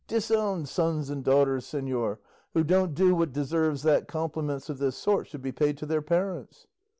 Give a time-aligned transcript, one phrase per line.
[0.07, 2.17] Disown sons and daughters, señor,
[2.55, 6.01] who don't do what deserves that compliments of this sort should be paid to their
[6.01, 6.65] parents."